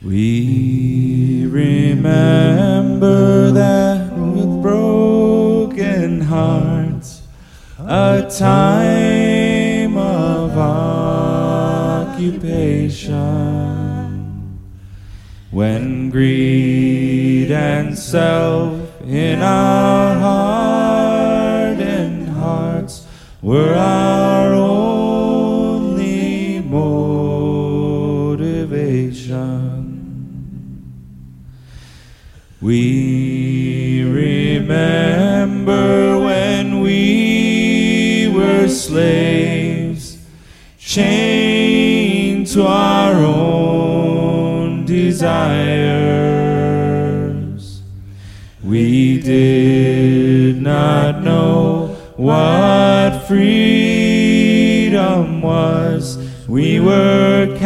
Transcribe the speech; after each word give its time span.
We 0.00 1.44
remember 1.46 3.50
that 3.50 4.16
with 4.16 4.62
broken 4.62 6.20
hearts, 6.20 7.22
a 7.80 8.30
time 8.30 9.96
of 9.96 10.56
occupation, 10.56 12.20
when 15.50 16.10
greed 16.10 17.50
and 17.50 17.98
self 17.98 19.02
in 19.02 19.42
our 19.42 20.14
hardened 21.74 22.28
hearts 22.28 23.04
were 23.42 23.74
our 23.74 24.54
only 24.54 24.87
motivation. 29.08 29.94
We 32.60 34.02
remember 34.04 34.98
when 36.18 36.80
we 36.80 38.32
were 38.34 38.66
slaves, 38.68 40.18
chained 40.78 42.48
to 42.48 42.66
our 42.66 43.14
own 43.14 44.84
desires. 44.84 45.38
We 48.64 49.20
did 49.20 50.60
not 50.60 51.22
know 51.22 51.96
what 52.16 53.20
freedom 53.28 54.98
was. 55.42 56.18
We 56.48 56.80
were 56.80 57.56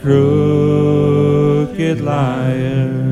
crooked 0.00 2.00
liars. 2.00 3.02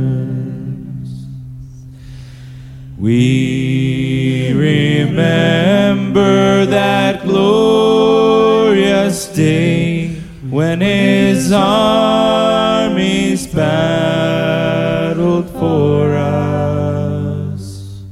We 2.99 4.53
remember 4.53 6.67
that 6.67 7.25
glorious 7.25 9.27
day 9.35 10.15
when 10.49 10.81
his 10.81 11.51
armies 11.53 13.47
battled 13.49 15.51
for 15.51 16.17
us. 16.17 18.03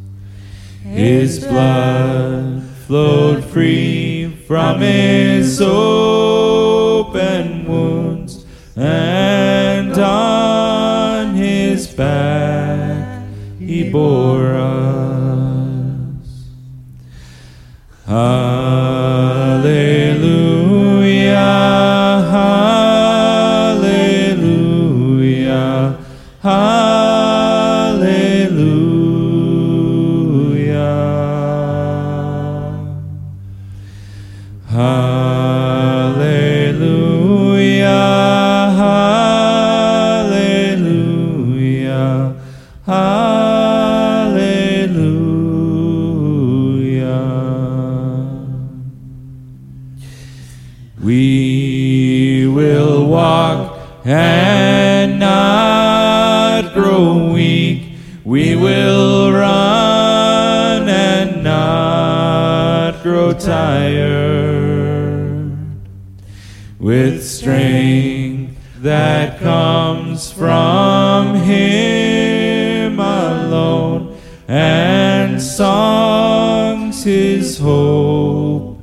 His 0.82 1.38
blood 1.44 2.64
flowed 2.86 3.44
free 3.44 4.28
from 4.48 4.80
his 4.80 5.60
open 5.60 7.68
wounds, 7.68 7.97
and 8.78 9.98
on 9.98 11.34
his 11.34 11.88
back 11.88 13.24
he 13.58 13.90
bore 13.90 14.54
us. 14.54 14.78
Hallelujah, 18.06 18.68
hallelujah, 22.30 23.98
hallelujah. 26.40 26.88
Hallelujah, 37.38 38.17
will 52.58 53.06
walk 53.06 53.78
and 54.04 55.20
not 55.20 56.74
grow 56.74 57.32
weak. 57.32 57.92
We 58.24 58.56
will 58.56 59.30
run 59.30 60.88
and 60.88 61.44
not 61.44 63.00
grow 63.04 63.32
tired. 63.32 64.56
With 66.80 67.24
strength 67.24 68.56
that 68.78 69.38
comes 69.38 70.32
from 70.32 71.36
Him 71.36 72.98
alone, 72.98 74.18
and 74.48 75.40
songs 75.40 77.04
His 77.04 77.60
hope 77.60 78.82